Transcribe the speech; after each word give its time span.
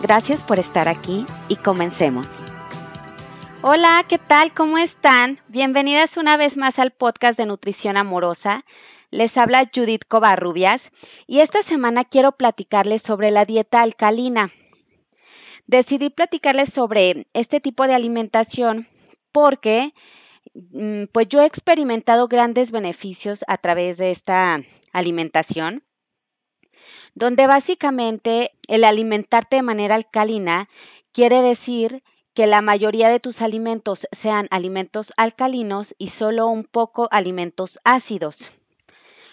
Gracias 0.00 0.40
por 0.46 0.60
estar 0.60 0.86
aquí 0.86 1.24
y 1.48 1.56
comencemos. 1.56 2.30
Hola, 3.62 4.04
¿qué 4.08 4.18
tal? 4.18 4.54
¿Cómo 4.54 4.78
están? 4.78 5.40
Bienvenidas 5.48 6.16
una 6.16 6.36
vez 6.36 6.56
más 6.56 6.78
al 6.78 6.92
podcast 6.92 7.36
de 7.36 7.46
Nutrición 7.46 7.96
Amorosa. 7.96 8.64
Les 9.10 9.36
habla 9.36 9.68
Judith 9.74 10.02
Covarrubias 10.06 10.80
y 11.26 11.40
esta 11.40 11.64
semana 11.64 12.04
quiero 12.04 12.32
platicarles 12.32 13.02
sobre 13.08 13.32
la 13.32 13.44
dieta 13.44 13.78
alcalina. 13.78 14.52
Decidí 15.66 16.10
platicarles 16.10 16.72
sobre 16.74 17.26
este 17.34 17.58
tipo 17.58 17.84
de 17.84 17.94
alimentación 17.94 18.86
porque 19.32 19.92
mm, 20.54 21.06
pues 21.12 21.28
yo 21.28 21.40
he 21.40 21.46
experimentado 21.46 22.28
grandes 22.28 22.70
beneficios 22.70 23.40
a 23.48 23.58
través 23.58 23.96
de 23.96 24.12
esta 24.12 24.60
alimentación 24.92 25.82
donde 27.18 27.48
básicamente 27.48 28.52
el 28.68 28.84
alimentarte 28.84 29.56
de 29.56 29.62
manera 29.62 29.96
alcalina 29.96 30.68
quiere 31.12 31.42
decir 31.42 32.02
que 32.34 32.46
la 32.46 32.62
mayoría 32.62 33.08
de 33.08 33.18
tus 33.18 33.38
alimentos 33.40 33.98
sean 34.22 34.46
alimentos 34.52 35.04
alcalinos 35.16 35.88
y 35.98 36.10
solo 36.20 36.46
un 36.46 36.62
poco 36.62 37.08
alimentos 37.10 37.70
ácidos. 37.82 38.36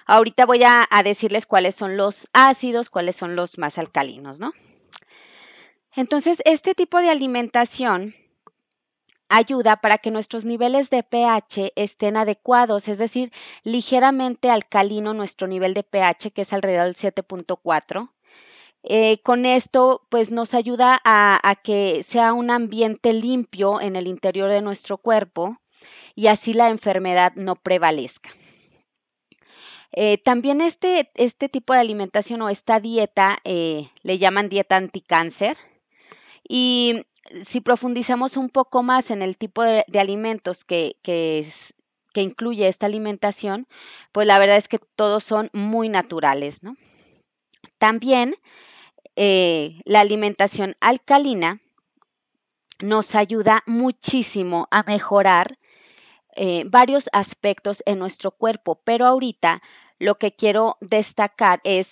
Ahorita 0.07 0.47
voy 0.47 0.63
a, 0.63 0.87
decirles 1.03 1.45
cuáles 1.45 1.75
son 1.75 1.95
los 1.95 2.15
ácidos, 2.33 2.89
cuáles 2.89 3.15
son 3.17 3.35
los 3.35 3.55
más 3.59 3.77
alcalinos, 3.77 4.39
¿no? 4.39 4.51
Entonces, 5.95 6.39
este 6.45 6.73
tipo 6.73 6.97
de 6.97 7.09
alimentación 7.09 8.15
ayuda 9.29 9.77
para 9.77 9.97
que 9.97 10.11
nuestros 10.11 10.45
niveles 10.45 10.89
de 10.89 11.03
pH 11.03 11.73
estén 11.75 12.17
adecuados, 12.17 12.87
es 12.87 12.97
decir, 12.97 13.31
ligeramente 13.63 14.49
alcalino 14.49 15.13
nuestro 15.13 15.47
nivel 15.47 15.73
de 15.73 15.83
pH, 15.83 16.31
que 16.31 16.43
es 16.43 16.53
alrededor 16.53 16.95
del 16.95 16.97
7.4. 16.97 18.09
Eh, 18.87 19.19
con 19.23 19.47
esto, 19.47 20.01
pues 20.09 20.29
nos 20.29 20.53
ayuda 20.53 21.01
a, 21.03 21.55
que 21.63 22.05
sea 22.11 22.33
un 22.33 22.51
ambiente 22.51 23.13
limpio 23.13 23.81
en 23.81 23.95
el 23.95 24.05
interior 24.05 24.49
de 24.49 24.61
nuestro 24.61 24.97
cuerpo 24.97 25.57
y 26.15 26.27
así 26.27 26.53
la 26.53 26.69
enfermedad 26.69 27.33
no 27.35 27.55
prevalezca. 27.55 28.29
Eh, 29.91 30.19
también 30.23 30.61
este, 30.61 31.09
este 31.15 31.49
tipo 31.49 31.73
de 31.73 31.79
alimentación 31.79 32.41
o 32.41 32.49
esta 32.49 32.79
dieta 32.79 33.39
eh, 33.43 33.89
le 34.03 34.19
llaman 34.19 34.49
dieta 34.49 34.75
anticáncer 34.75 35.57
y 36.47 37.01
si 37.51 37.61
profundizamos 37.61 38.35
un 38.37 38.49
poco 38.49 38.83
más 38.83 39.09
en 39.09 39.21
el 39.21 39.37
tipo 39.37 39.63
de, 39.63 39.83
alimentos 39.95 40.57
que, 40.67 40.95
que, 41.03 41.51
incluye 42.15 42.69
esta 42.69 42.85
alimentación, 42.85 43.67
pues 44.13 44.25
la 44.25 44.39
verdad 44.39 44.57
es 44.57 44.67
que 44.69 44.79
todos 44.95 45.23
son 45.27 45.49
muy 45.51 45.89
naturales, 45.89 46.55
¿no? 46.61 46.77
También 47.77 48.35
eh, 49.17 49.81
la 49.83 49.99
alimentación 49.99 50.75
alcalina 50.79 51.59
nos 52.81 53.05
ayuda 53.13 53.63
muchísimo 53.65 54.67
a 54.71 54.83
mejorar 54.83 55.57
eh, 56.37 56.63
varios 56.67 57.03
aspectos 57.11 57.77
en 57.85 57.99
nuestro 57.99 58.31
cuerpo, 58.31 58.79
pero 58.85 59.05
ahorita 59.05 59.61
lo 59.99 60.15
que 60.15 60.31
quiero 60.31 60.77
destacar 60.81 61.59
es 61.63 61.87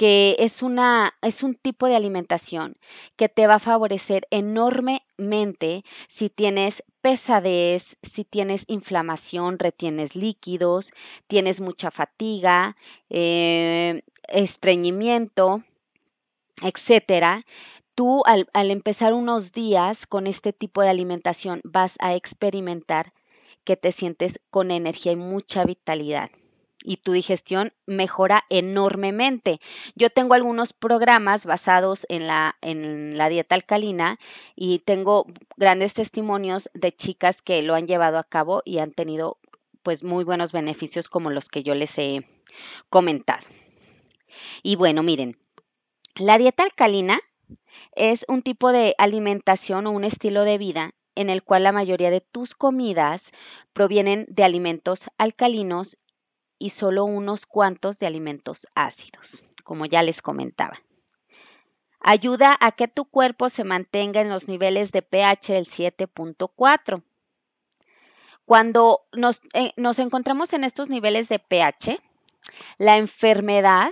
que 0.00 0.34
es 0.38 0.62
una 0.62 1.12
es 1.20 1.42
un 1.42 1.56
tipo 1.56 1.86
de 1.86 1.94
alimentación 1.94 2.74
que 3.18 3.28
te 3.28 3.46
va 3.46 3.56
a 3.56 3.60
favorecer 3.60 4.26
enormemente 4.30 5.84
si 6.18 6.30
tienes 6.30 6.74
pesadez, 7.02 7.82
si 8.14 8.24
tienes 8.24 8.62
inflamación, 8.66 9.58
retienes 9.58 10.14
líquidos, 10.16 10.86
tienes 11.28 11.60
mucha 11.60 11.90
fatiga, 11.90 12.76
eh, 13.10 14.00
estreñimiento, 14.28 15.64
etcétera. 16.62 17.44
Tú 17.94 18.22
al, 18.24 18.48
al 18.54 18.70
empezar 18.70 19.12
unos 19.12 19.52
días 19.52 19.98
con 20.08 20.26
este 20.26 20.54
tipo 20.54 20.80
de 20.80 20.88
alimentación 20.88 21.60
vas 21.62 21.92
a 21.98 22.14
experimentar 22.14 23.12
que 23.66 23.76
te 23.76 23.92
sientes 23.92 24.32
con 24.48 24.70
energía 24.70 25.12
y 25.12 25.16
mucha 25.16 25.64
vitalidad 25.64 26.30
y 26.84 26.98
tu 26.98 27.12
digestión 27.12 27.72
mejora 27.86 28.44
enormemente. 28.48 29.60
Yo 29.94 30.10
tengo 30.10 30.34
algunos 30.34 30.72
programas 30.74 31.42
basados 31.44 31.98
en 32.08 32.26
la 32.26 32.56
en 32.62 33.18
la 33.18 33.28
dieta 33.28 33.54
alcalina 33.54 34.18
y 34.56 34.80
tengo 34.80 35.26
grandes 35.56 35.92
testimonios 35.94 36.62
de 36.74 36.92
chicas 36.92 37.36
que 37.44 37.62
lo 37.62 37.74
han 37.74 37.86
llevado 37.86 38.18
a 38.18 38.24
cabo 38.24 38.62
y 38.64 38.78
han 38.78 38.92
tenido 38.92 39.36
pues 39.82 40.02
muy 40.02 40.24
buenos 40.24 40.52
beneficios 40.52 41.06
como 41.08 41.30
los 41.30 41.44
que 41.48 41.62
yo 41.62 41.74
les 41.74 41.90
he 41.96 42.26
comentado. 42.88 43.46
Y 44.62 44.76
bueno, 44.76 45.02
miren, 45.02 45.36
la 46.16 46.36
dieta 46.36 46.62
alcalina 46.62 47.18
es 47.96 48.20
un 48.28 48.42
tipo 48.42 48.72
de 48.72 48.94
alimentación 48.98 49.86
o 49.86 49.90
un 49.90 50.04
estilo 50.04 50.44
de 50.44 50.58
vida 50.58 50.92
en 51.14 51.30
el 51.30 51.42
cual 51.42 51.64
la 51.64 51.72
mayoría 51.72 52.10
de 52.10 52.22
tus 52.32 52.50
comidas 52.54 53.20
provienen 53.72 54.26
de 54.28 54.44
alimentos 54.44 54.98
alcalinos 55.18 55.88
y 56.60 56.70
solo 56.78 57.04
unos 57.04 57.40
cuantos 57.46 57.98
de 57.98 58.06
alimentos 58.06 58.56
ácidos, 58.76 59.24
como 59.64 59.86
ya 59.86 60.02
les 60.02 60.20
comentaba. 60.22 60.78
Ayuda 62.00 62.56
a 62.60 62.72
que 62.72 62.86
tu 62.86 63.06
cuerpo 63.06 63.50
se 63.50 63.64
mantenga 63.64 64.20
en 64.20 64.28
los 64.28 64.46
niveles 64.46 64.92
de 64.92 65.02
pH 65.02 65.52
del 65.52 65.68
7.4. 65.72 67.02
Cuando 68.44 69.00
nos, 69.12 69.36
eh, 69.54 69.72
nos 69.76 69.98
encontramos 69.98 70.52
en 70.52 70.64
estos 70.64 70.88
niveles 70.88 71.28
de 71.28 71.38
pH, 71.38 71.98
la 72.78 72.98
enfermedad 72.98 73.90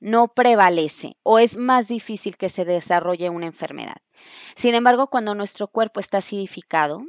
no 0.00 0.28
prevalece 0.28 1.16
o 1.22 1.38
es 1.38 1.54
más 1.56 1.86
difícil 1.88 2.36
que 2.36 2.50
se 2.50 2.64
desarrolle 2.64 3.30
una 3.30 3.46
enfermedad. 3.46 3.96
Sin 4.62 4.74
embargo, 4.74 5.08
cuando 5.08 5.34
nuestro 5.34 5.68
cuerpo 5.68 6.00
está 6.00 6.18
acidificado, 6.18 7.02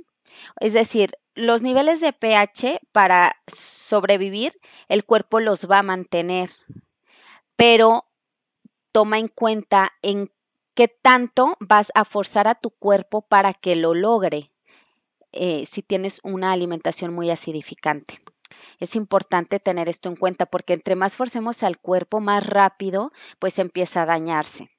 es 0.60 0.74
decir, 0.74 1.12
los 1.36 1.62
niveles 1.62 2.02
de 2.02 2.14
pH 2.14 2.80
para 2.92 3.36
sobrevivir, 3.90 4.54
el 4.90 5.04
cuerpo 5.06 5.40
los 5.40 5.60
va 5.62 5.80
a 5.80 5.84
mantener, 5.84 6.50
pero 7.56 8.06
toma 8.92 9.20
en 9.20 9.28
cuenta 9.28 9.92
en 10.02 10.30
qué 10.76 10.88
tanto 11.02 11.56
vas 11.60 11.88
a 11.96 12.06
forzar 12.06 12.48
a 12.48 12.56
tu 12.56 12.70
cuerpo 12.70 13.24
para 13.24 13.54
que 13.54 13.76
lo 13.76 13.94
logre 13.94 14.52
eh, 15.34 15.68
si 15.74 15.82
tienes 15.82 16.14
una 16.24 16.52
alimentación 16.52 17.14
muy 17.14 17.30
acidificante. 17.30 18.20
Es 18.80 18.94
importante 18.96 19.60
tener 19.60 19.90
esto 19.90 20.08
en 20.10 20.16
cuenta 20.16 20.46
porque 20.46 20.74
entre 20.74 20.96
más 20.96 21.14
forcemos 21.14 21.56
al 21.62 21.80
cuerpo, 21.80 22.20
más 22.20 22.46
rápido 22.46 23.12
pues 23.40 23.58
empieza 23.58 24.04
a 24.04 24.06
dañarse. 24.06 24.70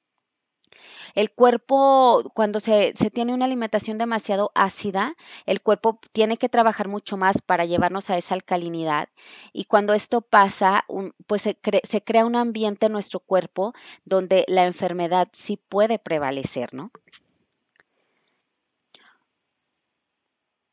El 1.15 1.31
cuerpo, 1.31 2.31
cuando 2.35 2.61
se, 2.61 2.95
se 2.99 3.11
tiene 3.11 3.35
una 3.35 3.45
alimentación 3.45 3.99
demasiado 3.99 4.51
ácida, 4.55 5.15
el 5.47 5.61
cuerpo 5.61 5.99
tiene 6.13 6.37
que 6.37 6.49
trabajar 6.49 6.89
mucho 6.89 7.17
más 7.17 7.37
para 7.47 7.65
llevarnos 7.65 8.09
a 8.09 8.19
esa 8.19 8.35
alcalinidad. 8.35 9.09
Y 9.53 9.65
cuando 9.65 9.95
esto 9.95 10.21
pasa, 10.21 10.85
un, 10.89 11.15
pues 11.27 11.43
se, 11.43 11.57
se 11.91 12.01
crea 12.03 12.27
un 12.27 12.37
ambiente 12.37 12.87
en 12.87 12.93
nuestro 12.93 13.21
cuerpo 13.21 13.75
donde 14.05 14.45
la 14.49 14.67
enfermedad 14.67 15.29
sí 15.47 15.59
puede 15.69 15.99
prevalecer, 15.99 16.73
¿no? 16.75 16.91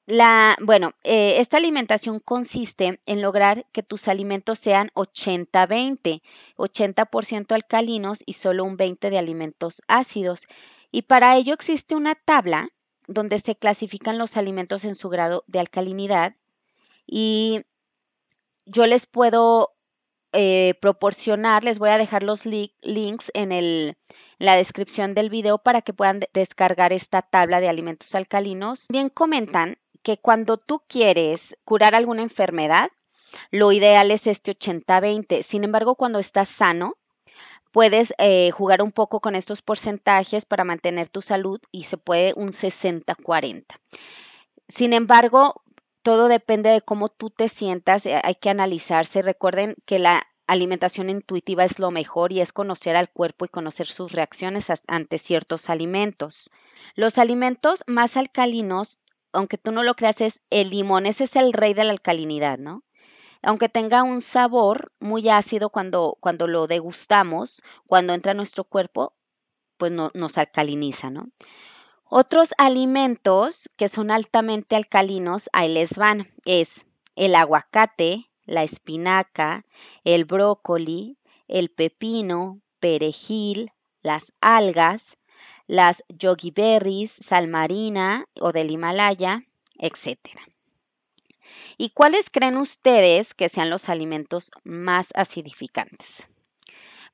La, 0.07 0.55
bueno, 0.61 0.91
eh, 1.03 1.41
esta 1.41 1.57
alimentación 1.57 2.19
consiste 2.19 2.99
en 3.07 3.21
lograr 3.21 3.65
que 3.73 3.81
tus 3.81 4.07
alimentos 4.07 4.59
sean 4.63 4.91
80-20, 4.93 6.21
80%, 6.57 7.51
alcalinos 7.51 8.19
y 8.25 8.35
solo 8.35 8.65
un 8.65 8.77
20% 8.77 9.09
de 9.09 9.17
alimentos 9.17 9.73
ácidos. 9.87 10.39
Y 10.91 11.03
para 11.03 11.37
ello 11.37 11.55
existe 11.55 11.95
una 11.95 12.13
tabla 12.13 12.69
donde 13.07 13.41
se 13.41 13.55
clasifican 13.55 14.19
los 14.19 14.29
alimentos 14.37 14.83
en 14.83 14.95
su 14.95 15.09
grado 15.09 15.43
de 15.47 15.59
alcalinidad 15.59 16.33
y 17.07 17.61
yo 18.65 18.85
les 18.85 19.05
puedo 19.07 19.69
eh, 20.33 20.75
proporcionar, 20.81 21.63
les 21.63 21.77
voy 21.77 21.89
a 21.89 21.97
dejar 21.97 22.23
los 22.23 22.39
links 22.45 23.25
en 23.33 23.51
el, 23.51 23.95
la 24.37 24.55
descripción 24.55 25.13
del 25.13 25.29
video 25.29 25.57
para 25.59 25.81
que 25.81 25.93
puedan 25.93 26.21
descargar 26.33 26.93
esta 26.93 27.21
tabla 27.23 27.59
de 27.59 27.69
alimentos 27.69 28.07
alcalinos. 28.13 28.79
Bien 28.89 29.09
comentan 29.09 29.77
que 30.05 30.17
cuando 30.17 30.57
tú 30.57 30.81
quieres 30.87 31.41
curar 31.65 31.95
alguna 31.95 32.21
enfermedad, 32.21 32.89
lo 33.51 33.71
ideal 33.71 34.11
es 34.11 34.21
este 34.25 34.57
80-20. 34.57 35.47
Sin 35.49 35.63
embargo, 35.63 35.95
cuando 35.95 36.19
estás 36.19 36.47
sano, 36.57 36.93
puedes 37.73 38.07
eh, 38.19 38.51
jugar 38.51 38.81
un 38.81 38.91
poco 38.91 39.19
con 39.19 39.35
estos 39.35 39.61
porcentajes 39.63 40.45
para 40.45 40.63
mantener 40.63 41.09
tu 41.09 41.21
salud 41.23 41.59
y 41.71 41.85
se 41.85 41.97
puede 41.97 42.33
un 42.35 42.53
60-40. 42.53 43.65
Sin 44.77 44.93
embargo, 44.93 45.61
todo 46.03 46.27
depende 46.27 46.69
de 46.69 46.81
cómo 46.81 47.09
tú 47.09 47.31
te 47.31 47.49
sientas, 47.57 48.05
eh, 48.05 48.21
hay 48.23 48.35
que 48.35 48.49
analizarse. 48.49 49.23
Recuerden 49.23 49.75
que 49.87 49.97
la 49.97 50.23
alimentación 50.45 51.09
intuitiva 51.09 51.65
es 51.65 51.77
lo 51.79 51.89
mejor 51.89 52.31
y 52.31 52.41
es 52.41 52.51
conocer 52.53 52.95
al 52.95 53.09
cuerpo 53.09 53.45
y 53.45 53.49
conocer 53.49 53.87
sus 53.87 54.11
reacciones 54.11 54.63
ante 54.87 55.17
ciertos 55.19 55.61
alimentos. 55.65 56.35
Los 56.95 57.17
alimentos 57.17 57.79
más 57.87 58.15
alcalinos, 58.15 58.87
aunque 59.35 59.57
tú 59.57 59.71
no 59.71 59.83
lo 59.83 59.95
creas, 59.95 60.19
es 60.19 60.33
el 60.49 60.69
limón, 60.69 61.05
ese 61.05 61.25
es 61.25 61.35
el 61.35 61.53
rey 61.53 61.73
de 61.73 61.83
la 61.83 61.91
alcalinidad, 61.91 62.57
¿no? 62.57 62.81
aunque 63.45 63.69
tenga 63.69 64.03
un 64.03 64.23
sabor 64.33 64.91
muy 64.99 65.29
ácido 65.29 65.69
cuando, 65.69 66.17
cuando 66.19 66.47
lo 66.47 66.65
degustamos, 66.65 67.49
cuando 67.85 68.13
entra 68.13 68.31
a 68.31 68.35
nuestro 68.35 68.63
cuerpo, 68.63 69.13
pues 69.77 69.91
no, 69.91 70.09
nos 70.15 70.35
alcaliniza, 70.37 71.11
¿no? 71.11 71.27
Otros 72.09 72.49
alimentos 72.57 73.53
que 73.77 73.89
son 73.89 74.09
altamente 74.09 74.75
alcalinos, 74.75 75.43
ahí 75.53 75.71
les 75.71 75.89
van, 75.91 76.27
es 76.45 76.67
el 77.15 77.35
aguacate, 77.35 78.25
la 78.45 78.63
espinaca, 78.63 79.63
el 80.03 80.25
brócoli, 80.25 81.17
el 81.47 81.69
pepino, 81.69 82.61
perejil, 82.79 83.71
las 84.01 84.23
algas, 84.41 85.01
las 85.67 85.97
yogi 86.09 86.51
berries, 86.51 87.11
sal 87.29 87.47
marina 87.47 88.25
o 88.39 88.51
del 88.51 88.71
Himalaya, 88.71 89.43
etcétera. 89.77 90.41
¿Y 91.77 91.89
cuáles 91.89 92.25
creen 92.31 92.57
ustedes 92.57 93.27
que 93.37 93.49
sean 93.49 93.69
los 93.69 93.81
alimentos 93.89 94.43
más 94.63 95.05
acidificantes? 95.13 96.07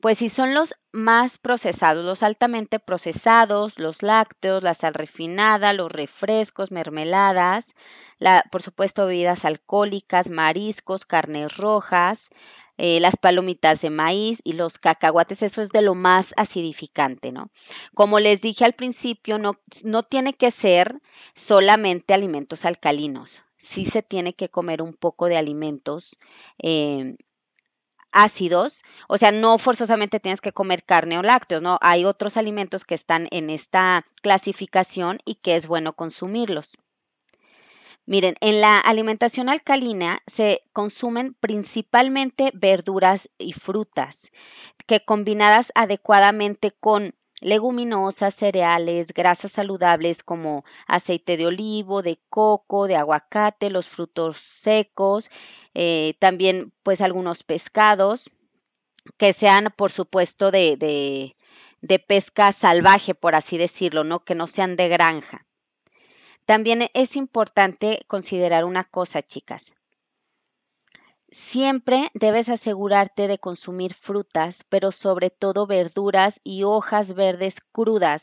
Pues 0.02 0.18
si 0.18 0.30
son 0.32 0.54
los 0.54 0.70
más 0.92 1.32
procesados, 1.42 2.04
los 2.04 2.22
altamente 2.24 2.80
procesados, 2.80 3.72
los 3.78 3.96
lácteos, 4.02 4.64
la 4.64 4.76
sal 4.76 4.94
refinada, 4.94 5.74
los 5.74 5.92
refrescos, 5.92 6.72
mermeladas, 6.72 7.66
la, 8.18 8.44
por 8.52 8.64
supuesto 8.64 9.06
bebidas 9.06 9.44
alcohólicas, 9.44 10.28
mariscos, 10.28 11.04
carnes 11.06 11.56
rojas, 11.58 12.20
eh, 12.84 13.00
las 13.00 13.16
palomitas 13.22 13.80
de 13.82 13.90
maíz 13.90 14.40
y 14.44 14.54
los 14.54 14.74
cacahuates, 14.80 15.42
eso 15.42 15.62
es 15.62 15.70
de 15.70 15.82
lo 15.82 15.94
más 15.94 16.26
acidificante, 16.36 17.32
¿no? 17.32 17.50
Como 17.94 18.20
les 18.20 18.42
dije 18.42 18.66
al 18.66 18.74
principio, 18.74 19.38
no, 19.38 19.58
no 19.84 20.04
tiene 20.04 20.34
que 20.34 20.52
ser 20.62 20.96
solamente 21.48 22.14
alimentos 22.14 22.60
alcalinos 22.64 23.30
sí 23.74 23.86
se 23.92 24.02
tiene 24.02 24.34
que 24.34 24.50
comer 24.50 24.82
un 24.82 24.94
poco 24.94 25.26
de 25.28 25.38
alimentos 25.38 26.04
eh, 26.62 27.16
ácidos, 28.12 28.74
o 29.08 29.18
sea, 29.18 29.32
no 29.32 29.58
forzosamente 29.60 30.20
tienes 30.20 30.42
que 30.42 30.52
comer 30.52 30.84
carne 30.84 31.18
o 31.18 31.22
lácteos, 31.22 31.62
¿no? 31.62 31.78
Hay 31.82 32.06
otros 32.06 32.36
alimentos 32.38 32.84
que 32.86 32.96
están 32.96 33.28
en 33.32 33.50
esta 33.50 34.06
clasificación 34.22 35.20
y 35.26 35.36
que 35.36 35.58
es 35.58 35.68
bueno 35.68 35.94
consumirlos. 35.94 36.66
Miren, 38.12 38.36
en 38.42 38.60
la 38.60 38.78
alimentación 38.78 39.48
alcalina 39.48 40.22
se 40.36 40.64
consumen 40.74 41.34
principalmente 41.40 42.52
verduras 42.54 43.22
y 43.40 43.54
frutas 43.54 44.14
que 44.86 45.00
combinadas 45.06 45.66
adecuadamente 45.76 46.74
con 46.82 47.14
leguminosas, 47.40 48.36
cereales, 48.36 49.08
grasas 49.16 49.50
saludables 49.54 50.18
como 50.26 50.66
aceite 50.88 51.38
de 51.38 51.46
olivo, 51.46 52.02
de 52.02 52.20
coco, 52.30 52.86
de 52.86 52.98
aguacate, 52.98 53.70
los 53.70 53.88
frutos 53.96 54.36
secos, 54.66 55.24
eh, 55.74 56.16
también 56.20 56.74
pues 56.84 57.00
algunos 57.00 57.42
pescados 57.44 58.20
que 59.20 59.36
sean 59.36 59.74
por 59.78 59.94
supuesto 59.94 60.52
de, 60.52 60.76
de, 60.76 61.36
de 61.82 62.00
pesca 62.00 62.58
salvaje, 62.60 63.16
por 63.16 63.36
así 63.36 63.58
decirlo, 63.58 64.04
¿no? 64.04 64.26
Que 64.26 64.36
no 64.36 64.48
sean 64.48 64.76
de 64.76 64.90
granja. 64.90 65.46
También 66.46 66.90
es 66.94 67.16
importante 67.16 68.00
considerar 68.08 68.66
una 68.66 68.84
cosa, 68.86 69.22
chicas. 69.24 69.62
Siempre 71.52 72.10
debes 72.14 72.48
asegurarte 72.48 73.28
de 73.28 73.38
consumir 73.38 73.94
frutas, 74.02 74.56
pero 74.70 74.92
sobre 75.04 75.30
todo 75.30 75.68
verduras 75.68 76.34
y 76.44 76.64
hojas 76.64 77.14
verdes 77.14 77.54
crudas, 77.72 78.22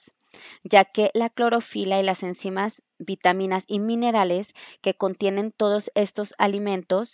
ya 0.64 0.84
que 0.86 1.10
la 1.14 1.28
clorofila 1.30 2.00
y 2.00 2.02
las 2.02 2.22
enzimas, 2.22 2.72
vitaminas 2.98 3.64
y 3.66 3.78
minerales 3.78 4.46
que 4.82 4.94
contienen 4.94 5.52
todos 5.52 5.84
estos 5.94 6.28
alimentos 6.38 7.08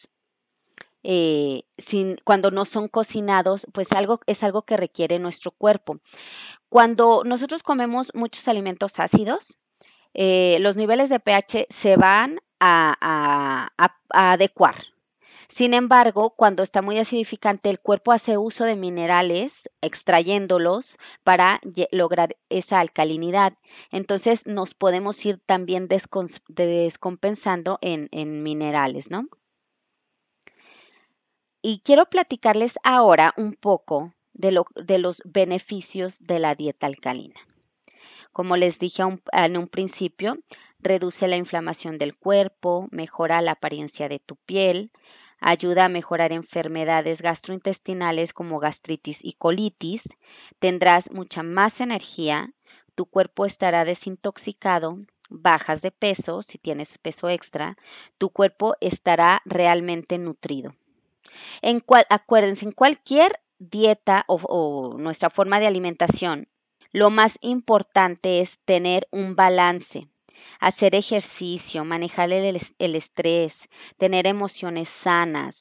eh, 1.02 1.64
sin, 1.90 2.16
cuando 2.24 2.50
no 2.50 2.64
son 2.66 2.88
cocinados, 2.88 3.60
pues 3.74 3.86
algo 3.90 4.20
es 4.26 4.42
algo 4.42 4.62
que 4.62 4.76
requiere 4.76 5.18
nuestro 5.18 5.50
cuerpo. 5.50 5.98
Cuando 6.70 7.22
nosotros 7.24 7.62
comemos 7.62 8.06
muchos 8.14 8.46
alimentos 8.48 8.90
ácidos, 8.96 9.40
eh, 10.14 10.58
los 10.60 10.76
niveles 10.76 11.10
de 11.10 11.20
pH 11.20 11.66
se 11.82 11.96
van 11.96 12.38
a, 12.60 13.68
adecuar, 14.10 14.76
sin 15.56 15.72
embargo, 15.72 16.30
cuando 16.36 16.64
está 16.64 16.82
muy 16.82 16.98
acidificante, 16.98 17.70
el 17.70 17.78
cuerpo 17.78 18.10
hace 18.10 18.36
uso 18.36 18.64
de 18.64 18.74
minerales, 18.74 19.52
extrayéndolos 19.82 20.84
para 21.22 21.60
lograr 21.92 22.34
esa 22.48 22.80
alcalinidad. 22.80 23.52
Entonces 23.92 24.40
nos 24.46 24.72
podemos 24.74 25.14
ir 25.24 25.38
también 25.46 25.86
descompensando 25.86 27.78
en, 27.82 28.08
en 28.10 28.42
minerales, 28.42 29.08
¿no? 29.10 29.28
Y 31.62 31.80
quiero 31.84 32.06
platicarles 32.06 32.72
ahora 32.82 33.32
un 33.36 33.54
poco 33.54 34.12
de, 34.32 34.50
lo, 34.50 34.66
de 34.74 34.98
los 34.98 35.16
beneficios 35.24 36.12
de 36.18 36.38
la 36.40 36.56
dieta 36.56 36.86
alcalina. 36.86 37.40
Como 38.34 38.56
les 38.56 38.76
dije 38.80 39.00
en 39.32 39.56
un 39.56 39.68
principio, 39.68 40.36
reduce 40.80 41.28
la 41.28 41.36
inflamación 41.36 41.98
del 41.98 42.16
cuerpo, 42.16 42.88
mejora 42.90 43.40
la 43.40 43.52
apariencia 43.52 44.08
de 44.08 44.18
tu 44.18 44.34
piel, 44.34 44.90
ayuda 45.40 45.84
a 45.84 45.88
mejorar 45.88 46.32
enfermedades 46.32 47.22
gastrointestinales 47.22 48.32
como 48.32 48.58
gastritis 48.58 49.16
y 49.20 49.34
colitis, 49.34 50.02
tendrás 50.58 51.08
mucha 51.12 51.44
más 51.44 51.72
energía, 51.78 52.50
tu 52.96 53.06
cuerpo 53.06 53.46
estará 53.46 53.84
desintoxicado, 53.84 54.98
bajas 55.30 55.80
de 55.80 55.92
peso, 55.92 56.42
si 56.50 56.58
tienes 56.58 56.88
peso 57.02 57.28
extra, 57.28 57.76
tu 58.18 58.30
cuerpo 58.30 58.74
estará 58.80 59.42
realmente 59.44 60.18
nutrido. 60.18 60.74
En 61.62 61.78
cual, 61.78 62.04
acuérdense, 62.10 62.64
en 62.64 62.72
cualquier 62.72 63.38
dieta 63.60 64.24
o, 64.26 64.40
o 64.42 64.98
nuestra 64.98 65.30
forma 65.30 65.60
de 65.60 65.68
alimentación, 65.68 66.48
lo 66.94 67.10
más 67.10 67.32
importante 67.42 68.40
es 68.40 68.48
tener 68.64 69.06
un 69.10 69.36
balance 69.36 70.08
hacer 70.64 70.94
ejercicio, 70.94 71.84
manejar 71.84 72.32
el, 72.32 72.96
estrés, 72.96 73.52
tener 73.98 74.26
emociones 74.26 74.88
sanas, 75.02 75.54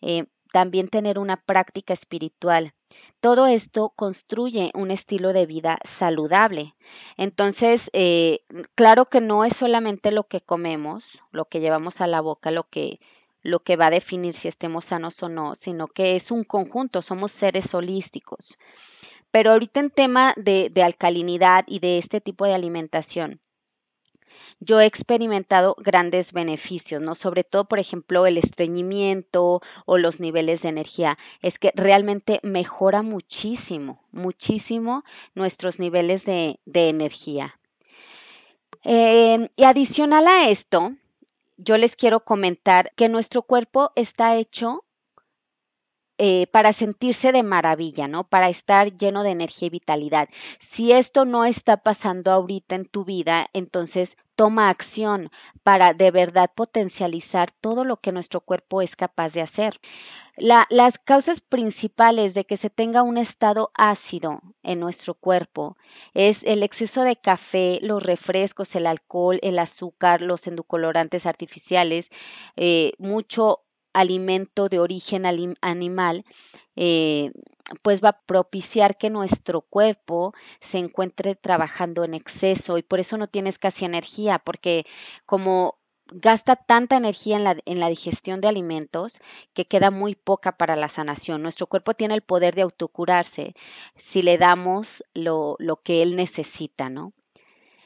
eh, 0.00 0.26
también 0.52 0.88
tener 0.88 1.18
una 1.18 1.36
práctica 1.38 1.94
espiritual. 1.94 2.72
Todo 3.20 3.46
esto 3.46 3.92
construye 3.96 4.70
un 4.74 4.92
estilo 4.92 5.32
de 5.32 5.46
vida 5.46 5.78
saludable. 5.98 6.74
Entonces, 7.16 7.80
eh, 7.92 8.40
claro 8.76 9.06
que 9.06 9.20
no 9.20 9.44
es 9.44 9.52
solamente 9.58 10.12
lo 10.12 10.24
que 10.24 10.40
comemos, 10.40 11.02
lo 11.32 11.46
que 11.46 11.58
llevamos 11.58 11.94
a 11.98 12.06
la 12.06 12.20
boca, 12.20 12.50
lo 12.50 12.64
que 12.64 13.00
lo 13.42 13.60
que 13.60 13.76
va 13.76 13.88
a 13.88 13.90
definir 13.90 14.34
si 14.40 14.48
estemos 14.48 14.86
sanos 14.86 15.12
o 15.20 15.28
no, 15.28 15.56
sino 15.64 15.86
que 15.88 16.16
es 16.16 16.30
un 16.30 16.44
conjunto, 16.44 17.02
somos 17.02 17.30
seres 17.40 17.66
holísticos. 17.74 18.40
Pero 19.34 19.50
ahorita 19.50 19.80
en 19.80 19.90
tema 19.90 20.32
de, 20.36 20.70
de 20.70 20.82
alcalinidad 20.84 21.64
y 21.66 21.80
de 21.80 21.98
este 21.98 22.20
tipo 22.20 22.44
de 22.46 22.54
alimentación, 22.54 23.40
yo 24.60 24.78
he 24.78 24.86
experimentado 24.86 25.74
grandes 25.76 26.30
beneficios, 26.30 27.02
¿no? 27.02 27.16
Sobre 27.16 27.42
todo, 27.42 27.64
por 27.64 27.80
ejemplo, 27.80 28.28
el 28.28 28.38
estreñimiento 28.38 29.60
o 29.86 29.98
los 29.98 30.20
niveles 30.20 30.62
de 30.62 30.68
energía. 30.68 31.18
Es 31.42 31.52
que 31.58 31.72
realmente 31.74 32.38
mejora 32.44 33.02
muchísimo, 33.02 34.04
muchísimo 34.12 35.02
nuestros 35.34 35.80
niveles 35.80 36.24
de, 36.24 36.60
de 36.64 36.88
energía. 36.88 37.56
Eh, 38.84 39.48
y 39.56 39.66
adicional 39.66 40.28
a 40.28 40.50
esto, 40.50 40.92
yo 41.56 41.76
les 41.76 41.92
quiero 41.96 42.20
comentar 42.20 42.92
que 42.96 43.08
nuestro 43.08 43.42
cuerpo 43.42 43.90
está 43.96 44.36
hecho 44.36 44.83
eh, 46.18 46.46
para 46.52 46.72
sentirse 46.74 47.32
de 47.32 47.42
maravilla, 47.42 48.06
¿no? 48.06 48.24
Para 48.24 48.48
estar 48.50 48.96
lleno 48.98 49.22
de 49.24 49.30
energía 49.30 49.66
y 49.66 49.70
vitalidad. 49.70 50.28
Si 50.76 50.92
esto 50.92 51.24
no 51.24 51.44
está 51.44 51.78
pasando 51.78 52.30
ahorita 52.30 52.76
en 52.76 52.86
tu 52.86 53.04
vida, 53.04 53.48
entonces 53.52 54.08
toma 54.36 54.68
acción 54.68 55.30
para 55.62 55.92
de 55.92 56.10
verdad 56.10 56.50
potencializar 56.54 57.52
todo 57.60 57.84
lo 57.84 57.96
que 57.96 58.12
nuestro 58.12 58.40
cuerpo 58.40 58.82
es 58.82 58.94
capaz 58.96 59.30
de 59.30 59.42
hacer. 59.42 59.74
La, 60.36 60.66
las 60.70 60.92
causas 61.04 61.40
principales 61.48 62.34
de 62.34 62.44
que 62.44 62.58
se 62.58 62.68
tenga 62.68 63.02
un 63.02 63.18
estado 63.18 63.70
ácido 63.74 64.40
en 64.64 64.80
nuestro 64.80 65.14
cuerpo 65.14 65.76
es 66.12 66.36
el 66.42 66.64
exceso 66.64 67.02
de 67.02 67.16
café, 67.16 67.78
los 67.82 68.02
refrescos, 68.02 68.68
el 68.74 68.86
alcohol, 68.86 69.38
el 69.42 69.58
azúcar, 69.60 70.20
los 70.20 70.44
endocolorantes 70.44 71.24
artificiales, 71.24 72.04
eh, 72.56 72.92
mucho 72.98 73.60
alimento 73.94 74.68
de 74.68 74.78
origen 74.80 75.24
animal 75.62 76.24
eh, 76.76 77.30
pues 77.82 78.02
va 78.02 78.10
a 78.10 78.20
propiciar 78.26 78.98
que 78.98 79.08
nuestro 79.10 79.62
cuerpo 79.62 80.34
se 80.70 80.78
encuentre 80.78 81.34
trabajando 81.36 82.04
en 82.04 82.14
exceso 82.14 82.76
y 82.78 82.82
por 82.82 83.00
eso 83.00 83.16
no 83.16 83.28
tienes 83.28 83.56
casi 83.58 83.84
energía, 83.84 84.40
porque 84.44 84.84
como 85.24 85.76
gasta 86.06 86.56
tanta 86.56 86.96
energía 86.96 87.36
en 87.36 87.44
la, 87.44 87.56
en 87.64 87.80
la 87.80 87.88
digestión 87.88 88.40
de 88.40 88.48
alimentos 88.48 89.12
que 89.54 89.64
queda 89.64 89.90
muy 89.90 90.14
poca 90.14 90.52
para 90.52 90.76
la 90.76 90.94
sanación. 90.94 91.42
Nuestro 91.42 91.66
cuerpo 91.66 91.94
tiene 91.94 92.14
el 92.14 92.22
poder 92.22 92.54
de 92.54 92.62
autocurarse 92.62 93.54
si 94.12 94.20
le 94.20 94.36
damos 94.36 94.86
lo, 95.14 95.56
lo 95.58 95.76
que 95.76 96.02
él 96.02 96.16
necesita, 96.16 96.90
¿no? 96.90 97.12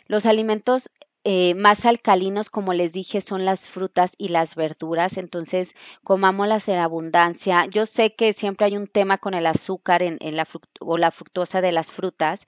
Los 0.09 0.25
alimentos 0.25 0.83
eh, 1.25 1.55
más 1.55 1.85
alcalinos, 1.85 2.49
como 2.51 2.73
les 2.73 2.93
dije, 2.93 3.25
son 3.29 3.45
las 3.45 3.61
frutas 3.75 4.11
y 4.19 4.29
las 4.29 4.53
verduras, 4.55 5.13
entonces 5.17 5.69
comámoslas 6.05 6.67
en 6.69 6.79
abundancia. 6.79 7.67
Yo 7.67 7.87
sé 7.97 8.15
que 8.17 8.35
siempre 8.35 8.67
hay 8.67 8.77
un 8.77 8.87
tema 8.87 9.19
con 9.19 9.35
el 9.35 9.47
azúcar 9.47 10.03
en, 10.03 10.17
en 10.21 10.37
la 10.37 10.47
o 10.81 10.97
la 10.97 11.11
fructosa 11.11 11.61
de 11.61 11.73
las 11.73 11.87
frutas, 11.89 12.41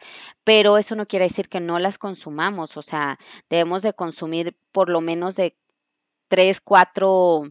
pero 0.45 0.79
eso 0.79 0.95
no 0.95 1.07
quiere 1.07 1.29
decir 1.29 1.49
que 1.49 1.61
no 1.61 1.79
las 1.79 1.99
consumamos, 1.99 2.75
o 2.77 2.83
sea, 2.83 3.19
debemos 3.51 3.83
de 3.83 3.93
consumir 3.93 4.55
por 4.73 4.89
lo 4.89 5.01
menos 5.01 5.35
de 5.35 5.55
tres, 6.29 6.57
cuatro 6.65 7.43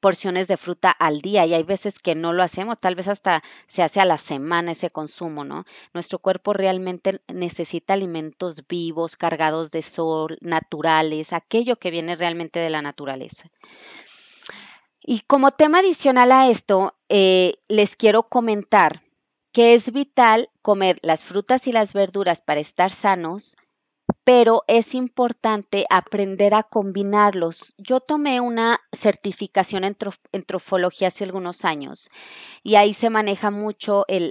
porciones 0.00 0.48
de 0.48 0.56
fruta 0.56 0.90
al 0.90 1.20
día 1.20 1.46
y 1.46 1.54
hay 1.54 1.62
veces 1.62 1.94
que 2.02 2.14
no 2.14 2.32
lo 2.32 2.42
hacemos, 2.42 2.78
tal 2.80 2.94
vez 2.94 3.08
hasta 3.08 3.42
se 3.74 3.82
hace 3.82 4.00
a 4.00 4.04
la 4.04 4.18
semana 4.26 4.72
ese 4.72 4.90
consumo, 4.90 5.44
¿no? 5.44 5.64
Nuestro 5.94 6.18
cuerpo 6.18 6.52
realmente 6.52 7.20
necesita 7.28 7.94
alimentos 7.94 8.56
vivos, 8.68 9.12
cargados 9.16 9.70
de 9.70 9.84
sol, 9.94 10.38
naturales, 10.40 11.26
aquello 11.32 11.76
que 11.76 11.90
viene 11.90 12.16
realmente 12.16 12.58
de 12.58 12.70
la 12.70 12.82
naturaleza. 12.82 13.42
Y 15.02 15.20
como 15.26 15.52
tema 15.52 15.78
adicional 15.78 16.30
a 16.32 16.50
esto, 16.50 16.92
eh, 17.08 17.54
les 17.68 17.88
quiero 17.96 18.24
comentar 18.24 19.00
que 19.52 19.74
es 19.74 19.92
vital 19.92 20.48
comer 20.62 20.98
las 21.02 21.20
frutas 21.22 21.66
y 21.66 21.72
las 21.72 21.92
verduras 21.92 22.38
para 22.44 22.60
estar 22.60 22.94
sanos, 23.00 23.42
pero 24.28 24.62
es 24.66 24.84
importante 24.92 25.86
aprender 25.88 26.52
a 26.52 26.62
combinarlos. 26.62 27.56
Yo 27.78 28.00
tomé 28.00 28.42
una 28.42 28.78
certificación 29.02 29.84
en, 29.84 29.96
trofología 30.44 31.08
hace 31.08 31.24
algunos 31.24 31.56
años 31.62 31.98
y 32.62 32.74
ahí 32.74 32.92
se 32.96 33.08
maneja 33.08 33.50
mucho 33.50 34.04
el 34.06 34.30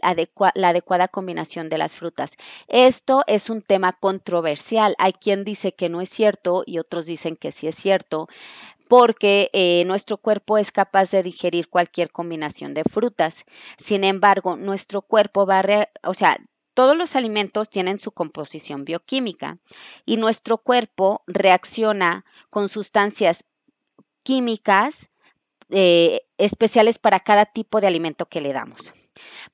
la 0.54 0.70
adecuada 0.70 1.08
combinación 1.08 1.68
de 1.70 1.80
las 1.80 1.92
frutas. 1.94 2.30
Esto 2.68 3.24
es 3.26 3.50
un 3.50 3.64
tema 3.64 3.94
controversial. 3.94 4.94
Hay 5.00 5.14
quien 5.14 5.44
dice 5.44 5.72
que 5.72 5.90
no 5.90 6.02
es 6.02 6.12
cierto 6.12 6.62
y 6.68 6.78
otros 6.78 7.08
dicen 7.08 7.36
que 7.36 7.54
sí 7.54 7.66
es 7.66 7.76
cierto 7.78 8.28
porque 8.88 9.50
eh, 9.52 9.84
nuestro 9.88 10.18
cuerpo 10.18 10.60
es 10.60 10.70
capaz 10.74 11.10
de 11.10 11.24
digerir 11.24 11.70
cualquier 11.70 12.12
combinación 12.12 12.76
de 12.76 12.84
frutas. 12.94 13.34
Sin 13.88 14.04
embargo, 14.04 14.58
nuestro 14.58 15.02
cuerpo 15.02 15.48
va 15.48 15.62
a, 15.62 15.88
o 16.04 16.14
sea, 16.14 16.38
todos 16.78 16.96
los 16.96 17.10
alimentos 17.16 17.68
tienen 17.72 18.00
su 18.02 18.12
composición 18.12 18.86
bioquímica 18.86 19.58
y 20.06 20.16
nuestro 20.16 20.60
cuerpo 20.60 21.24
reacciona 21.26 22.24
con 22.52 22.70
sustancias 22.70 23.36
químicas 24.22 24.94
eh, 25.72 26.22
especiales 26.38 26.96
para 27.00 27.22
cada 27.22 27.46
tipo 27.46 27.82
de 27.82 27.88
alimento 27.88 28.28
que 28.28 28.42
le 28.42 28.54
damos. 28.54 28.80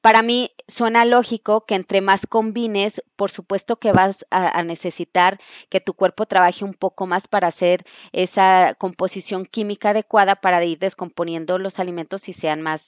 Para 0.02 0.22
mí 0.22 0.52
suena 0.78 1.06
lógico 1.06 1.64
que 1.66 1.76
entre 1.76 2.02
más 2.02 2.20
combines, 2.28 2.94
por 3.16 3.32
supuesto 3.32 3.78
que 3.78 3.94
vas 3.94 4.18
a, 4.30 4.62
necesitar 4.64 5.40
que 5.70 5.80
tu 5.80 5.94
cuerpo 5.94 6.26
trabaje 6.26 6.66
un 6.66 6.74
poco 6.74 7.08
más 7.08 7.26
para 7.30 7.48
hacer 7.48 7.86
esa 8.12 8.76
composición 8.80 9.46
química 9.46 9.92
adecuada 9.92 10.36
para 10.36 10.62
ir 10.66 10.78
descomponiendo 10.78 11.58
los 11.58 11.80
alimentos 11.80 12.22
y 12.28 12.34
sean 12.34 12.62
más 12.62 12.82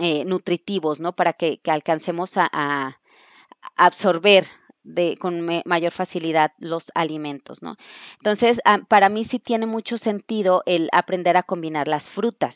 eh, 0.00 0.24
nutritivos, 0.24 0.98
¿no? 0.98 1.12
Para 1.12 1.34
que, 1.34 1.60
alcancemos 1.66 2.30
a, 2.34 2.96
absorber 3.76 4.46
de, 4.86 5.16
con 5.18 5.44
mayor 5.64 5.92
facilidad 5.92 6.52
los 6.58 6.82
alimentos, 6.94 7.60
¿no? 7.60 7.76
Entonces, 8.18 8.58
ah, 8.64 8.78
para 8.88 9.08
mí 9.08 9.26
sí 9.30 9.38
tiene 9.40 9.66
mucho 9.66 9.98
sentido 9.98 10.62
el 10.64 10.88
aprender 10.92 11.36
a 11.36 11.42
combinar 11.42 11.88
las 11.88 12.04
frutas. 12.14 12.54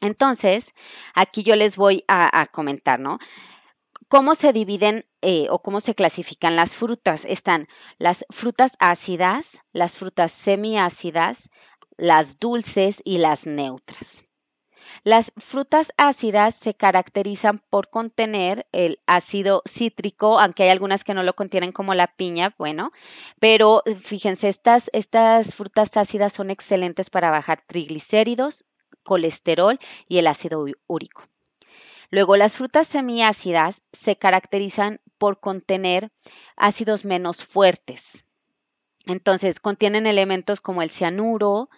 Entonces, 0.00 0.64
aquí 1.14 1.42
yo 1.42 1.54
les 1.56 1.76
voy 1.76 2.04
a, 2.08 2.46
comentar, 2.46 2.98
¿no? 2.98 3.18
¿Cómo 4.08 4.34
se 4.36 4.52
dividen 4.52 5.04
eh, 5.22 5.46
o 5.50 5.60
cómo 5.60 5.82
se 5.82 5.94
clasifican 5.94 6.56
las 6.56 6.70
frutas? 6.80 7.20
Están 7.24 7.68
las 7.98 8.16
frutas 8.40 8.72
ácidas, 8.80 9.44
las 9.72 9.92
frutas 9.92 10.32
semiácidas, 10.44 11.36
las 11.96 12.26
dulces 12.40 12.96
y 13.04 13.18
las 13.18 13.44
neutras. 13.44 14.09
Las 15.02 15.26
frutas 15.50 15.86
ácidas 15.96 16.54
se 16.62 16.74
caracterizan 16.74 17.62
por 17.70 17.88
contener 17.88 18.66
el 18.72 18.98
ácido 19.06 19.62
cítrico, 19.78 20.38
aunque 20.38 20.64
hay 20.64 20.68
algunas 20.68 21.02
que 21.04 21.14
no 21.14 21.22
lo 21.22 21.34
contienen 21.34 21.72
como 21.72 21.94
la 21.94 22.08
piña, 22.08 22.54
bueno, 22.58 22.92
pero 23.38 23.82
fíjense, 24.08 24.50
estas, 24.50 24.82
estas 24.92 25.46
frutas 25.54 25.88
ácidas 25.94 26.32
son 26.36 26.50
excelentes 26.50 27.08
para 27.08 27.30
bajar 27.30 27.62
triglicéridos, 27.66 28.54
colesterol 29.02 29.78
y 30.08 30.18
el 30.18 30.26
ácido 30.26 30.66
úrico. 30.86 31.22
Luego, 32.10 32.36
las 32.36 32.52
frutas 32.54 32.86
semiácidas 32.88 33.76
se 34.04 34.16
caracterizan 34.16 35.00
por 35.18 35.40
contener 35.40 36.10
ácidos 36.56 37.04
menos 37.04 37.36
fuertes. 37.52 38.00
Entonces, 39.06 39.58
contienen 39.60 40.06
elementos 40.06 40.60
como 40.60 40.82
el 40.82 40.90
cianuro, 40.92 41.68